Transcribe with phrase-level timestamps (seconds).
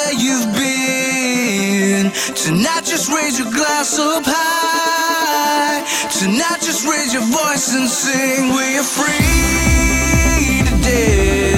[0.00, 2.10] where you've been.
[2.34, 5.82] Tonight, just raise your glass up high.
[6.18, 8.54] Tonight, just raise your voice and sing.
[8.54, 11.49] We're free today.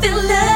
[0.00, 0.49] feel love.